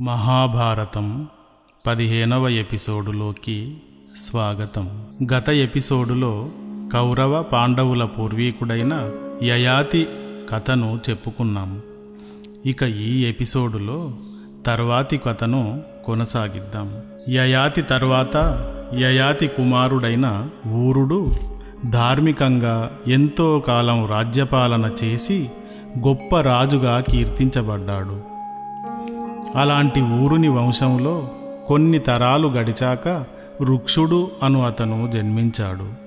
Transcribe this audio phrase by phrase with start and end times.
[0.00, 1.26] మహాభారతం
[1.86, 3.76] పదిహేనవ ఎపిసోడులోకి
[4.18, 5.06] స్వాగతం.
[5.34, 6.48] గత ఎపిసోడులో
[6.92, 9.10] కౌరవ పాండవుల పూర్వీకుడైన
[9.42, 10.08] యయాతి
[10.50, 11.82] కథను చెప్పుకున్నాం
[12.66, 14.12] ఇక ఈ ఎపిసోడులో
[14.66, 17.02] తర్వాతి కథను కొనసాగిద్దాం.
[17.28, 18.36] యయాతి తర్వాత
[18.98, 21.34] యయాతి కుమారుడైన ఊరుడు
[21.90, 25.50] ధార్మికంగా ఎంతో కాలం రాజ్యపాలన చేసి
[26.06, 28.20] గొప్ప రాజుగా కీర్తించబడ్డాడు.
[29.58, 31.28] అలాంటి ఊరుని వంశంలో
[31.66, 33.24] కొన్ని తరాలు గడిచాక
[33.62, 35.99] రుక్షుడు అను అతను జన్మించాడు.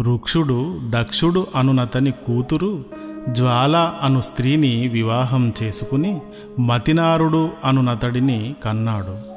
[0.00, 2.84] రుక్షుడు దక్షుడు అనునతని కూతురు
[3.32, 6.20] జ్వాల అను స్త్రీని వివాహం చేసుకుని
[6.60, 9.36] మతినారుడు అనునతడిని కన్నాడు.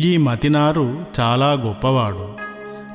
[0.00, 2.28] ఈ మతినారు చాలా గొప్పవాడు.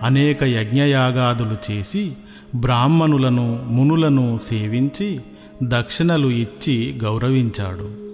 [0.04, 2.14] అనేక యజ్ఞయాగాదులు చేసి
[2.56, 5.22] బ్రాహ్మణులను మునులను సేవించి
[5.64, 8.06] దక్షిణలు ఇచ్చి గౌరవించాడు.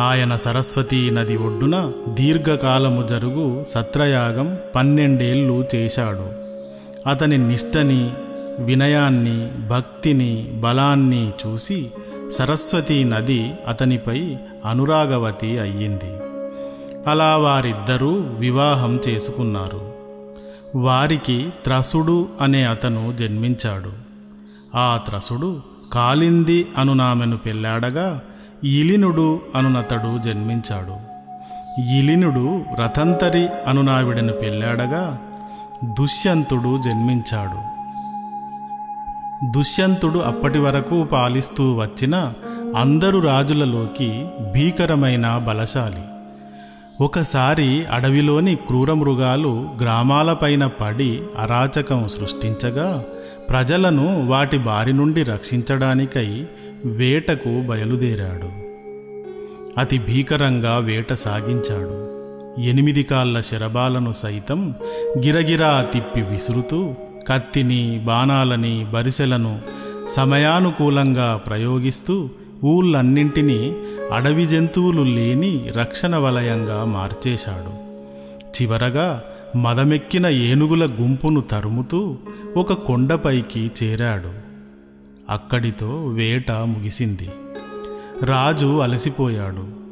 [0.00, 6.43] ఆయన సరస్వతీ నది ఒడ్డున దీర్ఘకాలము జరుగు సత్రయాగం పన్నెండేళ్ళు చేశాడు.
[7.06, 8.12] అతని నిష్టని
[8.58, 11.90] వినయాన్ని భక్తిని బలాన్ని చూసి
[12.30, 16.16] సరస్వతీ నది అతనిపై అనురాగవతి అయ్యింది.
[17.06, 19.92] అలా వారిద్దరూ వివాహం చేసుకున్నారు.
[20.76, 23.92] వారికి త్రసుడు అనే అతను జన్మించాడు.
[24.74, 28.20] ఆ త్రసుడు కాలింది అనునామెను పెళ్ళాడగా
[28.64, 31.14] ఇలినుడు అనునతడు జన్మించాడు.
[31.98, 35.18] ఇలినుడు రథంతరి అనునావిడను పెళ్ళాడగా
[35.92, 37.74] దుష్యంతుడు జన్మించాడు.
[39.50, 42.32] దుష్యంతుడు అప్పటి వరకు పాలిస్తూ వచ్చిన
[42.76, 46.02] అందరు రాజులలోకి భీకరమైన బలశాలి.
[47.00, 53.04] ఒకసారి అడవిలోని క్రూరమృగాలు గ్రామాలపైన పడి అరాచకం సృష్టించగా
[53.48, 56.46] ప్రజలను వాటి బారి నుండి రక్షించడానికై
[56.84, 58.64] వేటకు బయలుదేరాడు.
[59.80, 62.03] అతి భీకరంగా వేట సాగించాడు.
[62.58, 64.74] ఎనిమిది కాళ్ళ శరబాలను సైతం
[65.18, 66.94] గిరగిరా తిప్పి విసురుతూ
[67.28, 69.60] కత్తిని బాణాలని బరిసెలను
[70.08, 72.28] సమయానుకూలంగా ప్రయోగిస్తూ
[72.64, 73.76] ఊళ్ళన్నింటినీ
[74.12, 77.84] అడవి జంతువులు లేని రక్షణ వలయంగా మార్చేశాడు.
[78.62, 79.22] చివరగా
[79.56, 82.16] మదమెక్కిన ఏనుగుల గుంపును తరుముతూ
[82.56, 84.30] ఒక కొండపైకి చేరాడు.
[85.30, 87.28] అక్కడితో వేట ముగిసింది.
[88.22, 89.83] రాజు అలసిపోయాడు.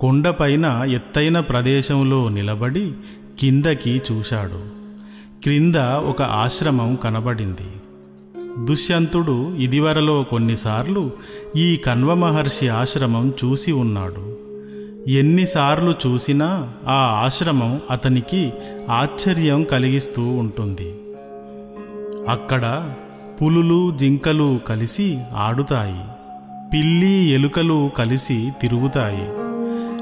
[0.00, 2.92] కొండపైన ఎత్తైన ప్రదేశంలో నిలబడి
[3.38, 4.64] కిందకి చూశాడు.
[5.42, 7.72] క్రింద ఒక ఆశ్రమం కనబడింది.
[8.66, 11.10] దుష్యంతుడు ఇదివరలో కొన్నిసార్లు
[11.56, 14.36] ఈ కన్వ మహర్షి ఆశ్రమం చూసి ఉన్నాడు.
[15.10, 18.52] ఎన్నిసార్లు చూసినా ఆ ఆశ్రమం అతనికి
[18.90, 20.94] ఆశ్చర్యం కలిగిస్తూ ఉంటుంది.
[22.28, 22.94] అక్కడ
[23.42, 26.00] పులులు జింకలు కలిసి ఆడుతాయి.
[26.72, 29.39] పిల్లి ఎలుకలు కలిసి తిరుగుతాయి.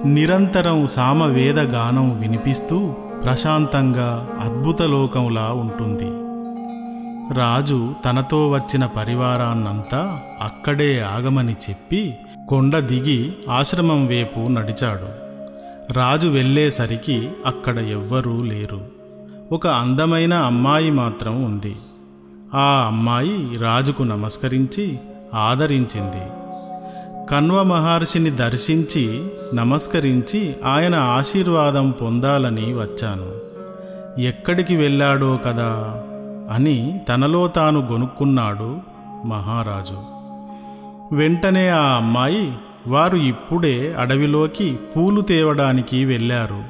[0.04, 2.94] నిరంతరం సామవేద గానం వినిపిస్తూ
[3.24, 6.10] ప్రశాంతంగా అద్భుతలోకంలా ఉంటుంది.
[7.38, 12.14] రాజు తనతో వచ్చిన పరివారాన్నంతా అక్కడే ఆగమని చెప్పి
[12.48, 15.28] కొండ దిగి ఆశ్రమం వైపు నడిచాడు.
[15.92, 18.80] రాజు వెళ్ళేసరికి అక్కడ ఎవ్వరూ లేరు.
[19.52, 21.76] ఒక అందమైన అమ్మాయి మాత్రం ఉంది.
[22.54, 24.98] ఆ అమ్మాయి రాజుకు నమస్కరించి
[25.34, 26.37] ఆదరించింది.
[27.30, 33.48] కన్వ మహర్షిని దర్శించి నమస్కరించి ఆయన ఆశీర్వాదం పొందాలని వచ్చాను.
[34.20, 36.02] ఎక్కడికి వెళ్ళాడో కదా
[36.52, 38.78] అని తనలో తాను గొనుక్కున్నాడు
[39.26, 39.98] మహారాజు.
[41.14, 42.52] వెంటనే ఆ అమ్మాయి
[42.86, 46.64] వారు ఇప్పుడే అడవిలోకి పూలు తేవడానికి వెళ్ళారు.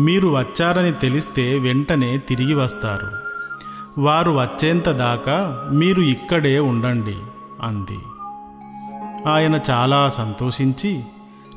[0.00, 3.08] మీరు వచ్చారని తెలిస్తే వెంటనే తిరిగి వస్తారు.
[4.00, 7.16] వారు వచ్చేంత దాకా మీరు ఇక్కడే ఉండండి
[7.62, 7.98] అంది.
[9.26, 11.00] ఆయన చాలా సంతోషించి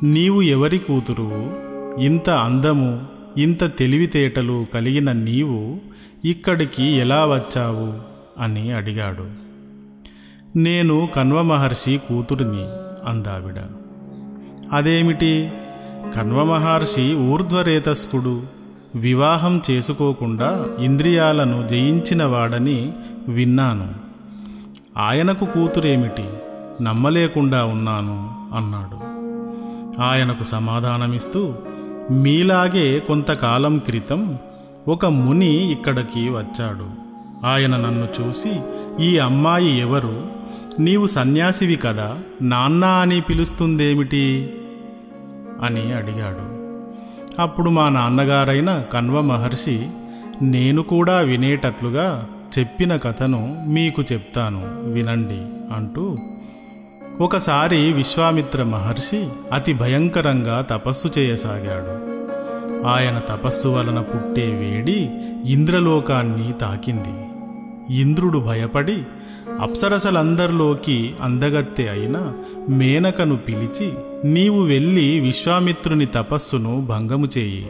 [0.04, 1.58] నీవు ఎవరి కూతురు?
[2.00, 3.02] ఇంత అందము
[3.38, 5.80] ఇంత తెలివితేటలు కలిగిన నీవు
[6.26, 7.94] ఇక్కడికి ఎలా వచ్చావు?
[8.42, 9.30] అని అడిగాడు.
[10.58, 12.66] నేను కన్వ మహర్షి కూతురిని
[13.10, 13.56] అందావిడ.
[14.74, 15.52] అదేమిటి?
[16.16, 18.44] కన్వ మహర్షి ఊర్ధ్వరేతస్కుడు.
[18.96, 22.94] వివాహం చేసుకోకుండా ఇంద్రియాలను జయించినవాడని
[23.28, 23.94] విన్నాను.
[24.98, 26.26] ఆయనకు కూతురేమిటి?
[26.82, 29.22] నమ్మలేకుండా ఉన్నాను అన్నాడు.
[30.02, 31.54] ఆయనకు సమాధానమిస్తూ
[32.12, 34.38] మీలాగే కొంతకాలం క్రితం
[34.88, 36.90] ఒక ముని ఇక్కడికి వచ్చాడు.
[37.46, 38.60] ఆయన నన్ను చూసి
[39.00, 40.28] ఈ అమ్మాయి ఎవరు?
[40.80, 44.54] నీవు సన్యాసివి కదా నాన్న అని పిలుస్తుందేమిటి
[45.64, 46.62] అని అడిగాడు.
[47.42, 49.88] అప్పుడు మా నాన్నగారైన కన్వ మహర్షి
[50.42, 52.28] నేను కూడా వినేటట్లుగా
[52.60, 56.18] చెప్పిన కథను మీకు చెప్తాను వినండి అంటూ
[57.22, 62.12] ఒకసారి విశ్వామిత్ర మహర్షి అతి భయంకరంగా తపస్సు చేయసాగాడు.
[62.88, 65.10] ఆయన తపస్సు వలన పుట్టే వేడి
[65.54, 67.14] ఇంద్రలోకాన్ని తాకింది.
[68.00, 69.04] ఇంద్రుడు భయపడి
[69.62, 72.34] అప్సరసలందరిలోకి అందగత్తె అయిన
[72.70, 73.94] మేనకను పిలిచి
[74.26, 77.70] నీవు వెళ్ళి విశ్వామిత్రుని తపస్సును భంగము చేయి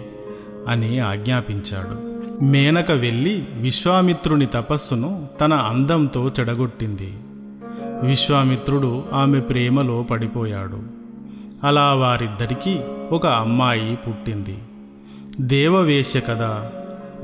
[0.67, 2.11] అని ఆజ్ఞాపించాడు.
[2.45, 7.13] మేనక వెళ్ళి విశ్వామిత్రుని తపస్సును తన అందంతో చెడగొట్టింది.
[8.03, 10.81] విశ్వామిత్రుడు ఆమె ప్రేమలో పడిపోయాడు.
[11.63, 12.79] అలా వారిద్దరికీ
[13.11, 14.57] ఒక అమ్మాయి పుట్టింది.
[15.39, 16.71] దేవవేశ్య కదా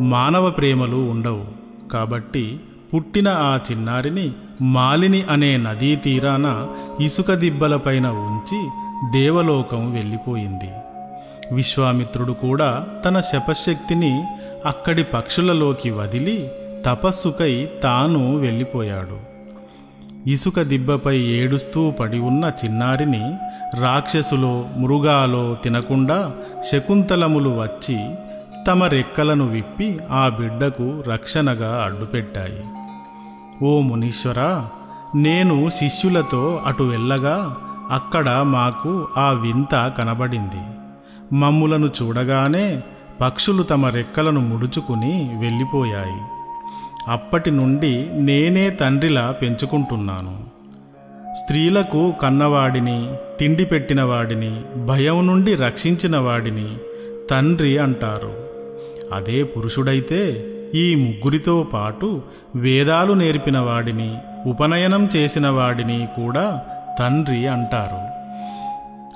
[0.02, 1.46] మానవ ప్రేమలు ఉండవు.
[1.92, 2.60] కాబట్టి
[2.94, 4.32] పుట్టిన ఆ చిన్నారిని
[4.62, 6.68] మాలిని అనే నదీ తీరాన
[7.02, 8.70] ఇసుక దిబ్బలపైన ఉంచి
[9.20, 10.70] దేవలోకం వెళ్ళిపోయింది.
[11.52, 14.24] విశ్వామిత్రుడు కూడా తన శపశక్తిని
[14.66, 16.52] అక్కడి పక్షులలోకి వదిలి
[16.86, 19.27] తపస్సుకై తాను వెళ్ళిపోయాడు.
[20.26, 23.38] ఇసుక దిబ్బపై ఏడుస్తూ పడి ఉన్న చిన్నారిని
[23.82, 26.32] రాక్షసులో మృగాలో తినకుండా
[26.64, 28.10] శకుంతలములు వచ్చి
[28.68, 32.64] తమ రెక్కలను విప్పి ఆ బిడ్డకు రక్షణగా అడ్డుపెట్టాయి.
[33.66, 34.68] ఓ మునీశ్వర
[35.16, 37.58] నేను శిష్యులతో అటు వెళ్ళగా
[37.92, 40.64] అక్కడ మాకు ఆ వింత కనబడింది.
[41.36, 42.84] మమ్ములను చూడగానే
[43.22, 46.37] పక్షులు తమ రెక్కలను ముడుచుకుని వెళ్ళిపోయాయి.
[47.08, 50.58] అప్పటి నుండి నేనే తండ్రిలా పెంచుకుంటున్నాను.
[51.34, 56.78] స్త్రీలకు కన్నవాడిని తిండి పెట్టిన వాడిని భయం నుండి రక్షించిన వాడిని
[57.32, 58.36] తండ్రి అంటారు.
[59.14, 60.46] అదే పురుషుడైతే
[60.76, 62.22] ఈ ముగ్గురితో పాటు
[62.56, 66.62] వేదాలు నేర్పిన వాడిని ఉపనయనం చేసిన వాడిని కూడా
[67.00, 68.18] తండ్రి అంటారు.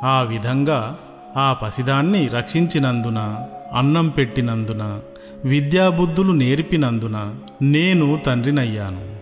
[0.05, 0.95] ఆ విధంగా
[1.37, 4.99] ఆ పసిదాన్ని రక్షించినందున అన్నం పెట్టినందున
[5.45, 9.21] విద్యాబుద్ధులు నేర్పినందున నేను తండ్రినయ్యాను.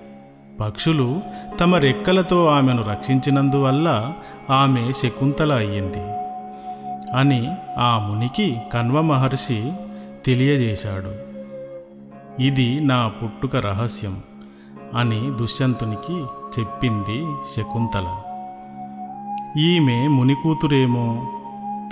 [0.57, 1.21] పక్షులు
[1.59, 4.13] తమ రెక్కలతో ఆమెను రక్షించినందువల్ల
[4.49, 6.11] ఆమె శకుంతల అయ్యింది
[7.15, 9.71] అని ఆ మునికి కన్వ మహర్షి
[10.25, 11.29] తెలియజేశాడు.
[12.41, 14.23] ఇది నా పుట్టుక రహస్యం
[14.95, 16.25] అని దుష్యంతునికి
[16.59, 17.25] చెప్పింది
[17.55, 18.15] శకుంతల.
[19.59, 21.27] ఈమె మునికూతురేమో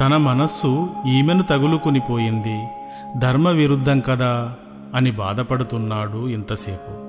[0.01, 2.67] తన మనస్సు ఈమెను తగులుకునిపోయింది.
[3.17, 4.53] ధర్మ విరుద్ధం కదా
[4.95, 7.07] అని బాధపడుతున్నాడు ఇంతసేపు.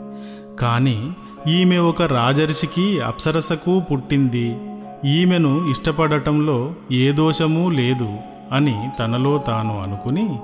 [0.56, 1.12] కానీ
[1.48, 4.56] ఈమె ఒక రాజర్షికి అప్సరసకు పుట్టింది.
[5.04, 8.16] ఈమెను ఇష్టపడటంలో ఏ దోషమూ లేదు
[8.52, 10.38] అని తనలో తాను అనుకుని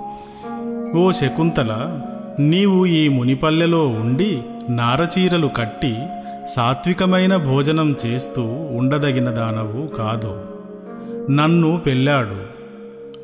[0.99, 2.01] ఓ శకుంతల
[2.41, 5.97] నీవు ఈ మునిపల్లెలో ఉండి నారచీరలు కట్టి
[6.47, 8.43] సాత్వికమైన భోజనం చేస్తూ
[8.77, 10.54] ఉండదగిన దానవు కాదు.
[11.31, 12.37] నన్ను పెళ్ళాడు.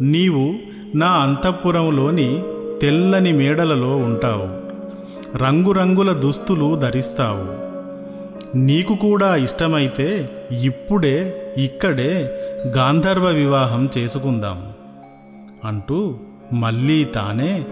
[0.02, 0.54] నీవు
[0.96, 2.42] నా అంతఃపురంలోని
[2.82, 4.70] తెల్లని మేడలలో ఉంటావు.
[5.36, 7.70] రంగురంగుల దుస్తులు ధరిస్తావు.
[8.56, 10.30] నీకు కూడా ఇష్టమైతే
[10.62, 14.72] ఇప్పుడే ఇక్కడే గాంధర్వ వివాహం చేసుకుందాం.
[15.64, 16.16] అంటూ
[16.52, 17.64] మళ్ళీ తానే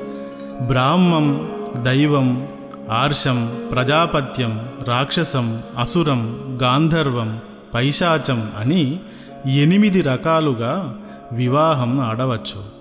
[0.66, 1.50] బ్రాహ్మం
[1.82, 2.48] దైవం
[2.90, 7.40] ఆర్షం ప్రజాపత్యం రాక్షసం అసురం గాంధర్వం
[7.74, 9.00] పైశాచం అని
[9.46, 10.98] ఎనిమిది రకాలుగా
[11.32, 12.78] వివాహం ఆడవచ్చు.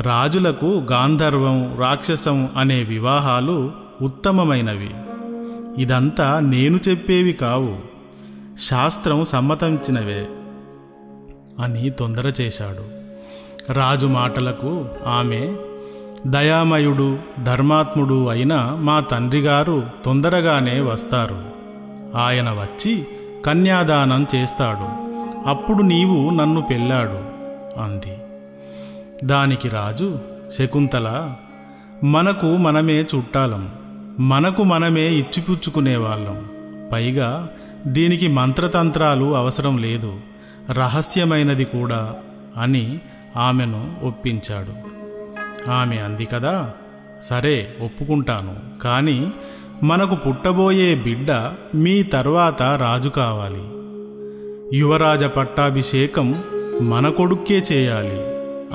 [0.00, 3.72] రాజులకు గాంధర్వం రాక్షసం అనే వివాహాలు
[4.02, 4.94] ఉత్తమమైనవి.
[5.78, 7.78] ఇదంతా నేను చెప్పేవి కావు.
[8.58, 10.28] శాస్త్రం సమ్మతించినవే
[11.60, 12.96] అని తొందర చేశాడు.
[13.72, 15.56] రాజు మాటలకు ఆమె
[16.26, 21.44] దయామయుడు ధర్మాత్ముడు అయిన మా తండ్రిగారు తొందరగానే వస్తారు.
[22.16, 23.06] ఆయన వచ్చి
[23.46, 25.05] కన్యాదానం చేస్తాడు.
[25.46, 27.18] అప్పుడు నీవు నన్ను పెళ్ళాడు
[27.80, 28.16] అంది.
[29.26, 30.18] దానికి రాజు
[30.58, 31.34] శకుంతల
[32.04, 33.72] మనకు మనమే చుట్టాలం
[34.20, 36.48] మనకు మనమే ఇచ్చిపుచ్చుకునేవాళ్ళం.
[36.92, 37.48] పైగా
[37.86, 40.20] దీనికి మంత్రతంత్రాలు అవసరం లేదు
[40.70, 42.14] రహస్యమైనది కూడా
[42.56, 43.00] అని
[43.36, 44.74] ఆమెను ఒప్పించాడు.
[45.70, 46.70] ఆమె అంది కదా
[47.22, 49.32] సరే ఒప్పుకుంటాను కానీ
[49.82, 51.32] మనకు పుట్టబోయే బిడ్డ
[51.74, 53.64] మీ తర్వాత రాజు కావాలి.
[54.72, 56.42] యువరాజ పట్టాభిషేకం
[56.80, 58.20] మన కొడుక్కే చేయాలి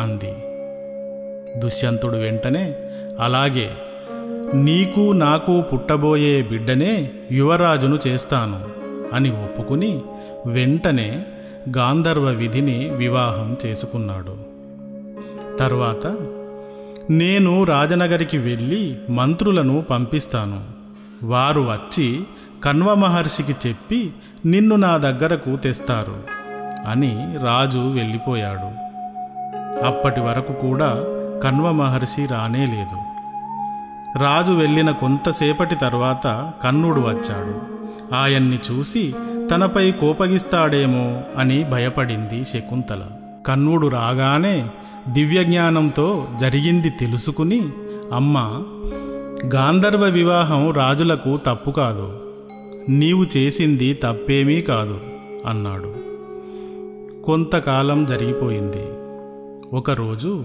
[0.02, 0.34] అంది.
[1.60, 2.76] దుష్యంతుడు వెంటనే
[3.20, 3.72] అలాగే
[4.54, 8.60] నీకు నాకు పుట్టబోయే బిడ్డనే యువరాజును చేస్తాను
[9.16, 10.02] అని ఒప్పుకుని
[10.46, 11.26] వెంటనే
[11.78, 14.38] గాంధర్వ విధిని వివాహం చేసుకున్నాడు.
[15.58, 16.18] తర్వాత
[17.10, 20.64] నేను రాజనగరికి వెళ్ళి మంత్రులను పంపిస్తాను.
[21.24, 22.20] వారు వచ్చి
[22.64, 24.12] కన్వ మహర్షికి చెప్పి
[24.46, 26.16] నిన్ను నా దగ్గరకు తెస్తారు
[26.88, 28.82] అని రాజు వెళ్ళిపోయాడు.
[29.86, 31.04] అప్పటి వరకు కూడా
[31.44, 32.98] కన్వ మహర్షి రానే లేదు.
[34.24, 37.62] రాజు వెళ్ళిన కొంతసేపటి తర్వాత కన్నుడు వచ్చాడు.
[38.16, 39.16] ఆయన్ని చూసి
[39.52, 43.02] తనపై కోపగిస్తాడేమో అని భయపడింది శకుంతల.
[43.48, 44.70] కన్నుడు రాగానే
[45.08, 47.70] దివ్యజ్ఞానంతో జరిగింది తెలుసుకుని
[48.14, 48.38] అమ్మ
[49.56, 52.21] గాంధర్వ వివాహం రాజులకు తప్పు కాదు.
[52.90, 55.00] నీవు చేసింది తప్పేమీ కాదు
[55.46, 55.96] అన్నాడు.
[57.24, 58.86] కొంతకాలం జరిగిపోయింది.
[59.74, 60.44] ఒకరోజు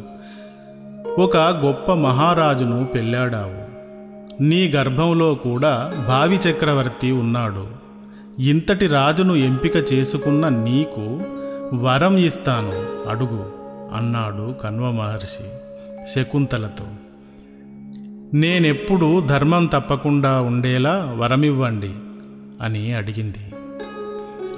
[1.18, 3.66] ఒక గొప్ప మహారాజును పెళ్ళాడావు.
[4.42, 7.66] నీ గర్భంలో కూడా భావి చక్రవర్తి ఉన్నాడు.
[8.38, 11.20] ఇంతటి రాజును ఎంపిక చేసుకున్న నీకు
[11.74, 13.50] వరం ఇస్తాను అడుగు
[13.96, 15.44] అన్నాడు కన్వ మహర్షి
[16.14, 16.84] శకుంతలతో.
[18.34, 21.90] నేనెప్పుడు ధర్మం తప్పకుండా ఉండేలా వరమివ్వండి
[22.62, 23.54] అని అడిగింది.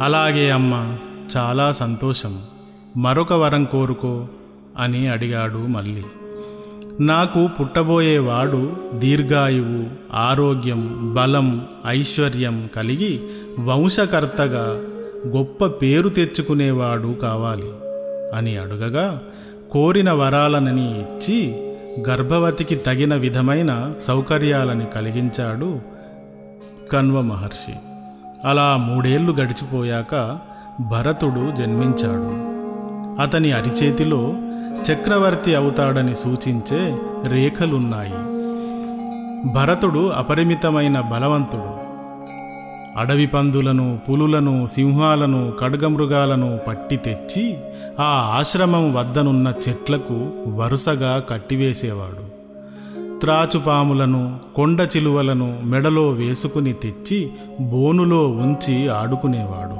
[0.01, 0.99] అలాగే అమ్మ
[1.37, 2.43] చాలా సంతోషం.
[2.97, 4.29] మరొక వరం కోరుకో
[4.79, 6.03] అని అడిగాడు మళ్ళీ.
[7.01, 13.21] నాకు పుట్టబోయేవాడు దీర్ఘాయువు ఆరోగ్యం బలం ఐశ్వర్యం కలిగి
[13.59, 14.83] వంశకర్తగా
[15.37, 17.71] గొప్ప పేరు తెచ్చుకునేవాడు కావాలి
[18.37, 19.23] అని అడుగగా
[19.71, 21.55] కోరిన వరాలనని ఇచ్చి
[22.09, 25.81] గర్భవతికి తగిన విధమైన సౌకర్యాలని కలిగించాడు
[26.93, 27.73] కన్వ మహర్షి.
[28.45, 30.39] అలా మూడేళ్ళు గడిచిపోయాక
[30.81, 32.49] భరతుడు జన్మించాడు.
[33.23, 34.33] అతని అరిచేతిలో
[34.93, 38.15] చక్రవర్తి అవుతాడని సూచించే రేఖలున్నాయి.
[39.53, 41.79] భరతుడు అపరిమితమైన బలవంతుడు.
[42.99, 47.57] అడవి పందులను పులులను సింహాలను ఖడ్గమృగాలను పట్టి తెచ్చి
[48.01, 52.28] ఆ ఆశ్రమం వద్దనున్న చెట్లకు వరుసగా కట్టివేసేవాడు.
[53.21, 59.79] త్రాచుపాములను కొండ చిలువలను మెడలో వేసుకుని తెచ్చి బోనులో ఉంచి ఆడుకునేవాడు.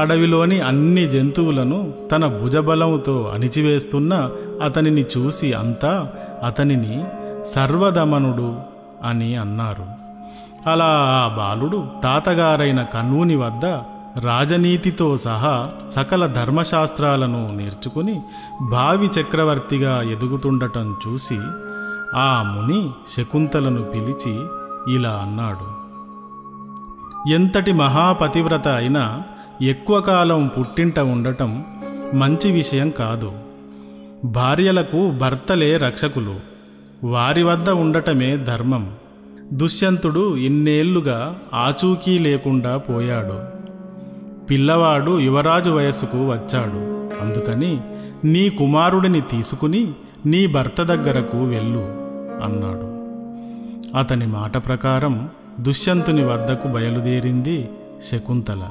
[0.00, 4.30] అడవిలోని అన్ని జంతువులను తన భుజబలముతో అణిచివేస్తున్న
[4.64, 6.12] అతనిని చూసి అంతా
[6.46, 7.04] అతనిని
[7.46, 8.56] సర్వదమనుడు
[9.04, 9.86] అని అన్నారు.
[10.70, 13.66] అలా ఆ బాలుడు తాతగారైన కన్నూని వద్ద
[14.24, 18.20] రాజనీతితో సహా సకల ధర్మశాస్త్రాలను నేర్చుకుని
[18.70, 21.38] భావి చక్రవర్తిగా ఎదుగుతుండటం చూసి
[22.14, 24.40] ఆ ముని శకుంతలను పిలిచి
[24.94, 25.80] ఇలా అన్నాడు.
[27.30, 29.22] ఎంతటి మహాపతివ్రత అయినా
[29.62, 31.64] ఎక్కువ కాలం పుట్టింట ఉండటం
[32.14, 33.32] మంచి విషయం కాదు.
[34.24, 36.34] భార్యలకు భర్తలే రక్షకులు.
[37.04, 38.92] వారి వద్ద ఉండటమే ధర్మం.
[39.52, 43.60] దుష్యంతుడు ఇన్నేళ్ళుగా ఆచూకీ లేకుండా పోయాడు.
[44.46, 47.10] పిల్లవాడు యువరాజు వయసుకు వచ్చాడు.
[47.24, 47.80] అందుకని
[48.24, 49.92] నీ కుమారుడిని తీసుకుని
[50.26, 51.99] నీ భర్త దగ్గరకు వెళ్ళు.
[52.42, 53.00] అన్నాడు.
[53.98, 55.28] అతని మాట ప్రకారం
[55.60, 57.68] దుష్యంతుని వద్దకు బయలుదేరింది
[58.04, 58.68] శకుంతల.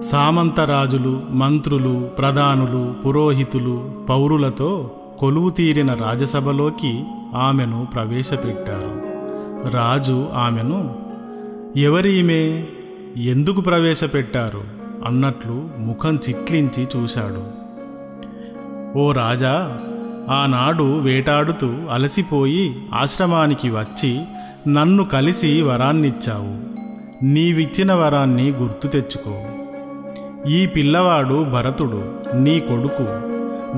[0.00, 9.08] సామంతరాజులు మంత్రులు ప్రధానులు పురోహితులు పౌరులతో కొలువు తీరిన రాజసభలోకి ఆమెను ప్రవేశపెట్టారు.
[9.70, 10.96] రాజు ఆమెను
[11.76, 12.66] ఎవరీమే
[13.16, 14.62] ఎందుకు ప్రవేశపెట్టారు?
[15.06, 17.58] అన్నట్లు ముఖం చిట్లించి చూశాడు.
[18.98, 19.78] ఓ రాజా
[20.30, 24.20] ఆనాడు వేటాడుతూ అలసిపోయి ఆశ్రమానికి వచ్చి
[24.68, 26.78] నన్ను కలిసి వరాన్నిచ్చావు.
[27.24, 29.40] నీవిచ్చిన వరాన్ని గుర్తు తెచ్చుకో.
[30.48, 33.28] ఈ పిల్లవాడు భరతుడు నీ కొడుకు.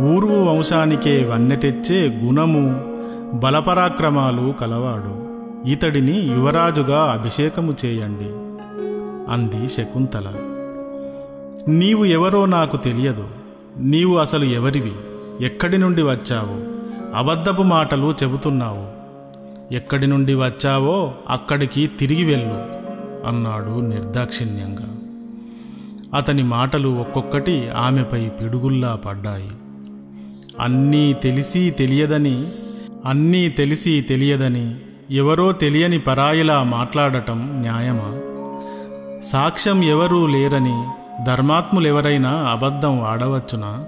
[0.01, 2.85] ఊర్వు వంశానికే వన్నె తెచ్చే గుణము
[3.35, 5.31] బలపరాక్రమాలు కలవాడు.
[5.69, 8.51] ఇతడిని యువరాజుగా అభిషేకము చేయండి
[9.33, 10.33] అంది శకుంతల.
[11.69, 13.29] నీవు ఎవరో నాకు తెలియదు.
[13.79, 14.93] నీవు అసలు ఎవరివి?
[15.41, 16.81] ఎక్కడి నుండి వచ్చావు?
[17.17, 19.01] అబద్ధపు మాటలు చెబుతున్నావు.
[19.75, 22.81] ఎక్కడి నుండి వచ్చావో అక్కడికి తిరిగి వెళ్ళు
[23.27, 24.97] అన్నాడు నిర్దాక్షిణ్యంగా.
[26.15, 29.51] అతని మాటలు ఒక్కొక్కటి ఆమెపై పిడుగుల్లా పడ్డాయి.
[30.61, 32.45] అన్నీ తెలిసి తెలియదని
[33.07, 34.75] అన్నీ తెలిసి తెలియదని
[35.11, 38.21] ఎవరో తెలియని పరాయిలా మాట్లాడటం న్యాయమా?
[39.23, 40.85] సాక్ష్యం ఎవరూ లేరని
[41.25, 43.85] ధర్మాత్ములెవరైనా అబద్ధం ఆడవచ్చునా?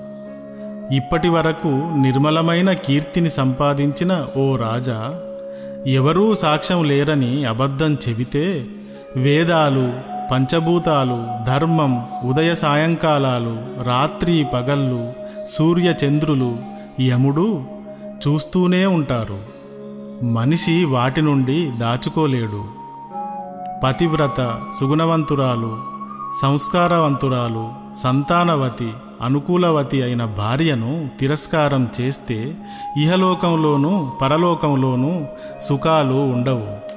[0.92, 1.68] ఇప్పటి వరకు
[2.00, 5.14] నిర్మలమైన కీర్తిని సంపాదించిన ఓ రాజా
[5.86, 8.66] ఎవరూ సాక్ష్యం లేరని అబద్ధం చెబితే
[9.16, 9.92] వేదాలు
[10.32, 15.12] పంచభూతాలు ధర్మం ఉదయ సాయంకాలాలు రాత్రి పగళ్ళు
[15.46, 16.56] సూర్య చంద్రులు
[17.00, 17.62] యముడు
[18.28, 19.38] చూస్తూనే ఉంటారు.
[20.24, 22.64] మనిషి వాటి నుండి దాచుకోలేడు.
[23.84, 25.78] పతివ్రత సుగుణవంతురాలు
[26.42, 28.92] సంస్కారవంతురాలు సంతానవతి
[29.22, 32.52] అనుకూలవతి అయిన భార్యను తిరస్కారం చేస్తే
[33.02, 35.24] ఇహలోకంలోనూ పరలోకంలోనూ
[35.60, 36.92] సుఖాలు ఉండవు.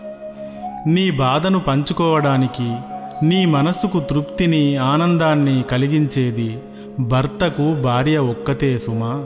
[0.90, 2.76] నీ బాధను పంచుకోవడానికి
[3.24, 6.60] నీ మనసుకు తృప్తిని ఆనందాన్ని కలిగించేది
[7.00, 9.26] భర్తకు భార్య ఒక్కతే సుమా.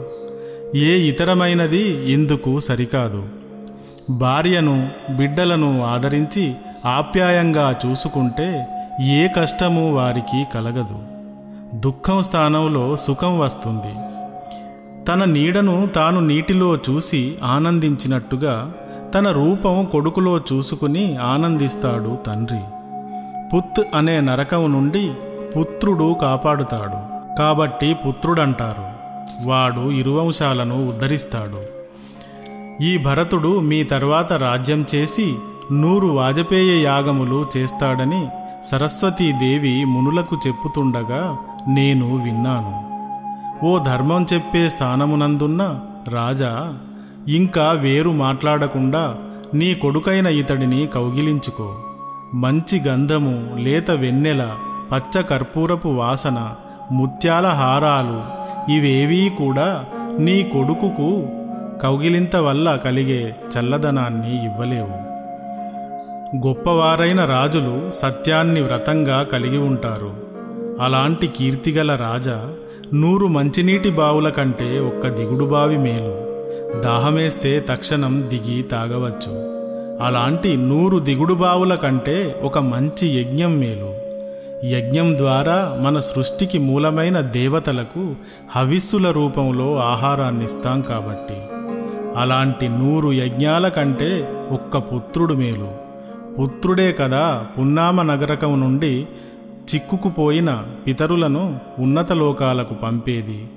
[0.76, 3.22] ఏ ఇతరమైనది ఎందుకు సరికాదు.
[4.10, 6.54] భార్యను బిడ్డలను ఆదరించి
[6.86, 8.66] ఆప్యాయంగా చూసుకుంటే
[9.02, 11.09] ఏ కష్టము వారికి కలగదు.
[11.74, 13.94] దుఃఖం స్థానంలో సుఖం వస్తుంది.
[15.04, 18.72] తన నీడను తాను నీటిలో చూసి ఆనందించినట్టుగా
[19.14, 22.60] తన రూపం కొడుకులో చూసుకుని ఆనందిస్తాడు తండ్రి.
[23.54, 25.12] పుత్ అనే నరకం నుండి
[25.56, 27.10] పుత్రుడు కాపాడుతాడు.
[27.38, 28.84] కాబట్టి పుత్రుడంటారు.
[29.48, 31.80] వాడు ఇరువంశాలను ఉద్ధరిస్తాడు.
[32.82, 35.34] ఈ భరతుడు మీ తర్వాత రాజ్యం చేసి
[35.72, 38.28] నూరు వాజపేయ యాగములు చేస్తాడని
[38.64, 42.90] సరస్వతీదేవి మునులకు చెప్పుతుండగా నేను విన్నాను.
[43.66, 46.78] ఓ ధర్మం చెప్పే స్థానమునందున్న రాజా
[47.28, 49.14] ఇంకా వేరు మాట్లాడకుండా
[49.54, 51.74] నీ కొడుకైన ఇతడిని కౌగిలించుకో.
[52.34, 54.50] మంచి గంధము లేత వెన్నెల
[54.92, 56.54] పచ్చ కర్పూరపు వాసన
[56.92, 58.40] ముత్యాల హారాలు
[58.72, 59.84] ఇవేవీ కూడా
[60.18, 61.26] నీ కొడుకుకు
[61.82, 65.10] కౌగిలింత వల్ల కలిగే చల్లదనాన్ని ఇవ్వలేవు.
[66.46, 70.29] గొప్పవారైన రాజులు సత్యాన్ని వ్రతంగా కలిగి ఉంటారు.
[70.80, 72.52] అలాంటి కీర్తిగల రాజా
[72.94, 76.30] నూరు మంచినీటి బావుల కంటే ఒక్క దిగుడు బావి మేలు.
[76.82, 79.32] దాహమేస్తే తక్షణం దిగి తాగవచ్చు.
[80.02, 83.94] అలాంటి నూరు దిగుడు బావుల కంటే ఒక మంచి యజ్ఞం మేలు.
[84.66, 88.14] యజ్ఞం ద్వారా మన సృష్టికి మూలమైన దేవతలకు
[88.50, 91.36] హవిస్సుల రూపంలో ఆహారాన్నిస్తాం కాబట్టి.
[92.16, 95.90] అలాంటి నూరు యజ్ఞాల కంటే ఒక్క పుత్రుడు మేలు.
[96.40, 99.06] పుత్రుడే కదా పున్నామ నగరకం నుండి
[99.64, 103.48] చిక్కుకుపోయిన పితరులను ఉన్నత లోకాలకు పంపేది.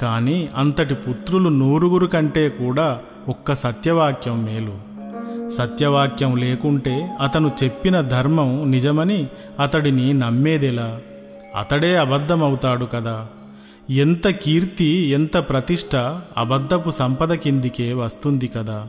[0.00, 4.90] కానీ అంతటి పుత్రులు నూరుగురు కంటే కూడా ఒక్క సత్యవాక్యం మేలు.
[5.50, 9.26] సత్యవాక్యం లేకుంటే అతను చెప్పిన ధర్మం నిజమని
[9.60, 11.00] అతడిని నమ్మేదెలా?
[11.56, 13.26] అతడే అబద్ధమవుతాడు కదా.
[13.90, 15.96] ఎంత కీర్తి ఎంత ప్రతిష్ట
[16.36, 18.86] అబద్ధపు సంపద కిందికే వస్తుంది కదా.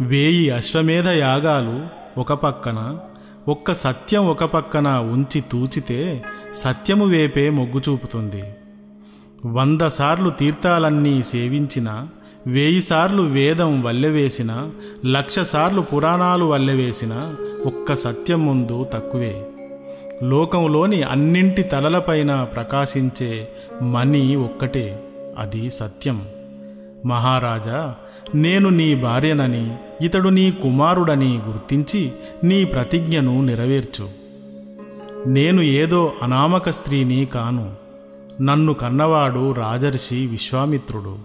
[0.00, 1.80] వేయి అశ్వమేధ యాగాలు
[2.20, 2.98] ఒక పక్కన
[3.48, 6.22] ఒక్క సత్యం ఒక పక్కన ఉంచి తూచితే
[6.54, 8.42] సత్యము వేపే మొగ్గు చూపుతుంది.
[9.46, 12.06] వంద సార్లు తీర్థాలన్నీ సేవించిన
[12.46, 14.70] వేయి సార్లు వేదం వల్లెవేసిన
[15.06, 19.46] లక్ష సార్లు పురాణాలు వల్లెవేసిన ఒక్క సత్యం ముందు తక్కువే.
[20.22, 23.48] లోకంలోని అన్నింటి తలలపైన ప్రకాశించే
[23.82, 25.02] మణి ఒక్కటే
[25.38, 26.26] అది సత్యం.
[27.06, 27.94] మహారాజా
[28.34, 32.12] నేను నీ భార్యనని ఇతడు నీ కుమారుడని గుర్తించి
[32.44, 34.08] నీ ప్రతిజ్ఞను నెరవేర్చు.
[35.26, 37.72] నేను ఏదో అనామక స్త్రీని కాను.
[38.42, 41.18] నన్ను కన్నవాడు రాజర్షి విశ్వామిత్రుడు.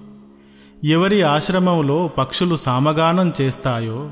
[0.85, 4.09] ఎవరి ఆశ్రమంలో పక్షులు సామగానం చేస్తాయో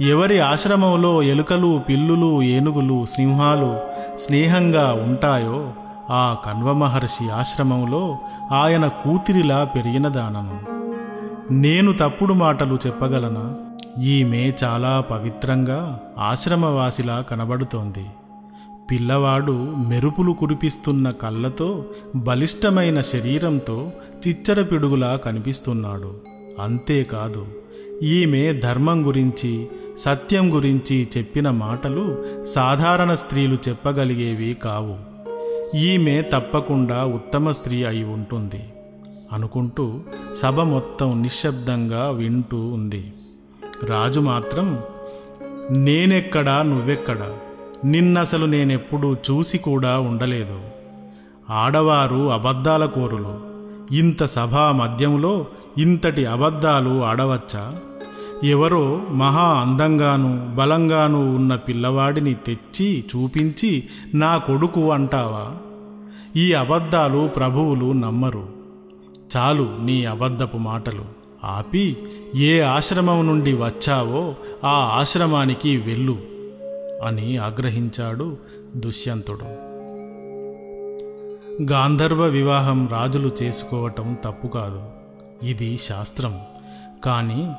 [0.00, 3.80] ఎవరి ఆశ్రమంలో ఎలుకలు పిల్లులు ఏనుగులు సింహాలు
[4.18, 5.72] స్నేహంగా ఉంటాయో
[6.10, 8.16] ఆ కన్వమహర్షి ఆశ్రమంలో
[8.52, 10.75] ఆయన కూతిరిలా పెరిగిన దానము.
[11.50, 13.54] నేను తప్పుడు మాటలు చెప్పగలనా?
[14.02, 18.06] ఈమె చాలా పవిత్రంగా ఆశ్రమవాసిలా కనబడుతోంది.
[18.90, 19.52] పిల్లవాడు
[19.88, 21.84] మెరుపులు కురిపిస్తున్న కళ్ళతో
[22.16, 23.92] బలిష్టమైన శరీరంతో
[24.28, 26.14] చిచ్చర పిడుగులా కనిపిస్తున్నాడు.
[26.60, 27.46] అంతేకాదు
[28.02, 34.96] ఈమె ధర్మం గురించి సత్యం గురించి చెప్పిన మాటలు సాధారణ స్త్రీలు చెప్పగలిగేవి కావు.
[35.76, 38.64] ఈమె తప్పకుండా ఉత్తమ స్త్రీ అయి ఉంటుంది.
[39.32, 40.00] అనుకుంటూ
[40.34, 43.12] సభ మొత్తం నిశ్శబ్దంగా వింటూ ఉంది.
[43.84, 44.78] రాజు మాత్రం
[45.70, 47.32] నేనెక్కడా నువ్వెక్కడా?
[47.84, 50.60] నిన్నసలు నేనెప్పుడూ చూసి కూడా ఉండలేదు.
[51.50, 53.56] ఆడవారు అబద్ధాల కోరులు.
[53.94, 55.46] ఇంత సభా మధ్యంలో
[55.78, 57.78] ఇంతటి అబద్ధాలు ఆడవచ్చా?
[58.44, 63.84] ఎవరో మహా అందంగాను బలంగాను ఉన్న పిల్లవాడిని తెచ్చి చూపించి
[64.14, 65.56] నా కొడుకు అంటావా?
[66.36, 68.48] ఈ అబద్ధాలు ప్రభువులు నమ్మరు.
[69.36, 71.04] చాలు నీ అబద్ధపు మాటలు.
[71.44, 71.96] ఆపి
[72.34, 74.34] ఏ ఆశ్రమం నుండి వచ్చావో
[74.64, 76.18] ఆ ఆశ్రమానికి వెళ్ళు
[77.06, 78.36] అని ఆగ్రహించాడు
[78.76, 79.66] దుష్యంతుడు.
[81.72, 84.82] గాంధర్వ వివాహం రాజులు చేసుకోవటం తప్పు కాదు.
[85.42, 86.40] ఇది శాస్త్రం.
[87.04, 87.52] కానీ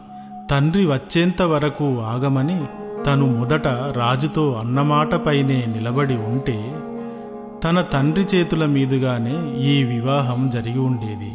[0.51, 2.65] తండ్రి వచ్చేంత వరకు ఆగమని
[3.03, 6.75] తను మొదట రాజుతో అన్నమాటపైనే నిలబడి ఉంటే
[7.63, 11.32] తన తండ్రి చేతుల మీదుగానే ఈ వివాహం జరిగి ఉండేది.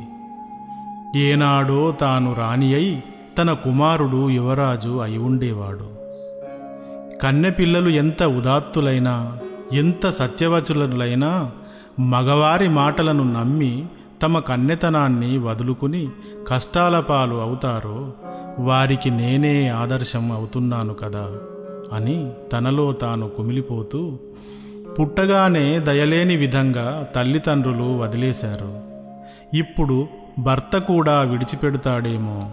[1.16, 3.02] ఏనాడో తాను రాణి అయి
[3.38, 5.88] తన కుమారుడు యువరాజు అయి ఉండేవాడు.
[7.18, 9.38] కన్నెపిల్లలు ఎంత ఉదాత్తులైనా
[9.72, 11.50] ఎంత సత్యవచులైనా
[12.00, 13.84] మగవారి మాటలను నమ్మి
[14.22, 16.08] తమ కన్నెతనాన్ని వదులుకుని
[16.48, 18.12] కష్టాల పాలు అవుతారో
[18.58, 21.30] వారికి నేనే ఆదర్శం అవుతున్నాను కదా
[21.92, 24.18] అని తనలో తాను కుమిలిపోతూ
[25.00, 28.80] పుట్టగానే దయలేని విధంగా తల్లిదండ్రులు వదిలేశారు.
[29.56, 32.50] ఇప్పుడు భర్త కూడా విడిచిపెడతాడేమో.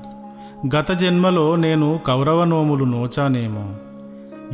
[0.75, 3.73] గత జన్మలో నేను కౌరవనోములు నోచానేమో.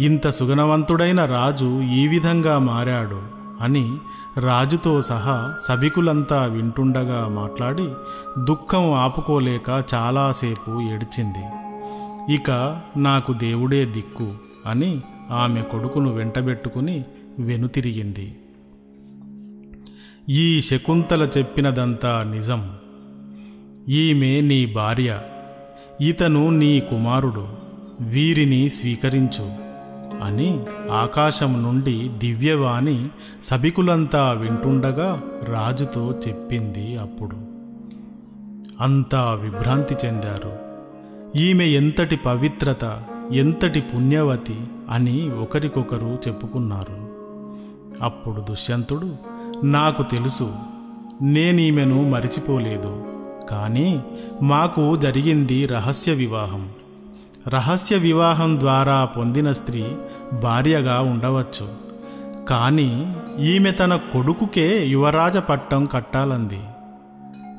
[0.01, 3.21] ఇంత సుగణవంతుడైన రాజు ఈ విధంగా మారాడు
[3.61, 3.97] అని
[4.39, 7.89] రాజుతో సహా సభికులంతా వింటుండగా మాట్లాడి
[8.43, 11.43] దుఃఖం ఆపుకోలేక చాలాసేపు ఏడ్చింది.
[12.33, 14.31] ఇక నాకు దేవుడే దిక్కు
[14.65, 17.05] అని ఆమె కొడుకును వెంటబెట్టుకుని
[17.39, 18.35] వెనుతిరిగింది.
[20.29, 22.71] ఈ శకుంతల చెప్పినదంతా నిజం.
[23.89, 25.19] ఈమె నీ భార్య.
[26.01, 27.47] ఇతను నీ కుమారుడు.
[28.01, 29.53] వీరిని స్వీకరించు
[30.23, 30.59] అని
[30.91, 33.07] ఆకాశం నుండి దివ్యవాణి
[33.43, 37.35] సభికులంతా వింటుండగా రాజుతో చెప్పింది అప్పుడు.
[38.81, 40.53] అంతా విభ్రాంతి చెందారు.
[41.37, 47.09] ఈమె ఎంతటి పవిత్రత ఎంతటి పుణ్యవతి అని ఒకరికొకరు చెప్పుకున్నారు.
[48.03, 49.15] అప్పుడు దుష్యంతుడు
[49.63, 50.53] నాకు తెలుసు
[51.21, 53.14] నేనీమెను మరిచిపోలేదు.
[53.49, 54.03] కానీ
[54.41, 56.69] మాకు జరిగింది రహస్య వివాహం.
[57.47, 59.85] రహస్య వివాహం ద్వారా పొందిన స్త్రీ
[60.43, 61.67] భార్యగా ఉండవచ్చు.
[62.49, 66.59] కానీ ఈమె తన కొడుకుకే యువరాజ పట్టం కట్టాలంది.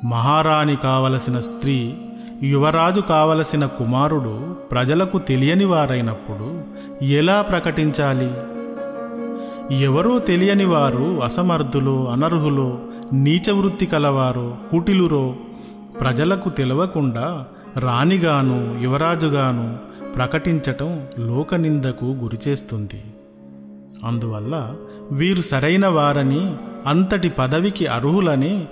[0.06, 1.94] మహారాణి కావలసిన స్త్రీ
[2.42, 6.60] యువరాజు కావలసిన కుమారుడు ప్రజలకు తెలియని వారైనప్పుడు
[7.04, 8.30] ఎలా ప్రకటించాలి?
[9.84, 12.78] ఎవరో తెలియని వారు అసమర్థులో అనర్హులో
[13.12, 15.34] నీచవృత్తి కలవారో కుటిలురో
[16.00, 19.78] ప్రజలకు తెలవకుండా రాణిగాను యువరాజుగాను
[20.14, 23.02] ప్రకటించటం లోకనిందకు గురిచేస్తుంది.
[24.04, 24.74] అందువల్ల
[25.12, 26.56] వీరు సరైన వారని
[26.86, 28.64] అంతటి పదవికి అర్హులని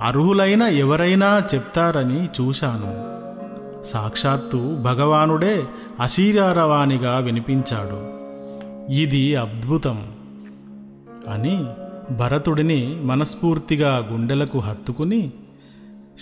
[0.00, 3.12] అర్హులైన ఎవరైనా చెప్తారని చూశాను.
[3.84, 5.64] సాక్షాత్తు భగవానుడే
[6.00, 8.22] అశీరారవాణిగా వినిపించాడు.
[8.92, 10.06] ఇది అద్భుతం
[11.28, 11.64] అని
[12.14, 15.32] భరతుడిని మనస్ఫూర్తిగా గుండెలకు హత్తుకుని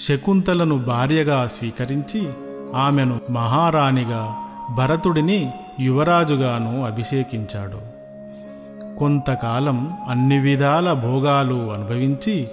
[0.00, 2.28] శకుంతలను భార్యగా స్వీకరించి
[2.74, 4.36] ఆమెను మహారాణిగా
[4.74, 7.80] భరతుడిని యువరాజుగాను అభిషేకించాడు.
[8.98, 12.48] కొంతకాలం అన్ని విధాల భోగాలు అనుభవించి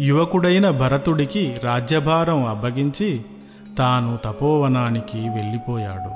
[0.00, 3.22] యువకుడైన భరతుడికి రాజ్యభారం అబ్బగించి
[3.78, 6.12] తాను తపోవనానికి వెళ్ళిపోయాడు.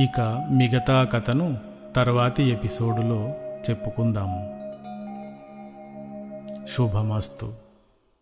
[0.00, 1.56] ఇక మిగతా కథను
[1.96, 3.28] తర్వాతి ఎపిసోడులో
[3.70, 4.56] చెప్పుకుందాము
[6.76, 7.65] శుభమస్తు.